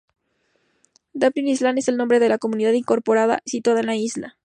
[1.13, 4.35] Dauphin Island es el nombre de la comunidad incorporada situada en la isla.